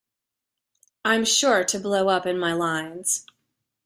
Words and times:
I'm 1.05 1.23
sure 1.25 1.63
to 1.63 1.79
blow 1.79 2.07
up 2.09 2.25
in 2.25 2.39
my 2.39 2.53
lines. 2.53 3.23